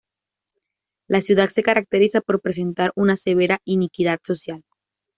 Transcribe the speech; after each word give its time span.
La 1.07 1.21
ciudad 1.21 1.49
se 1.49 1.61
caracteriza 1.61 2.21
por 2.21 2.41
presentar 2.41 2.91
una 2.95 3.15
severa 3.15 3.59
iniquidad 3.65 4.17
social. 4.23 4.63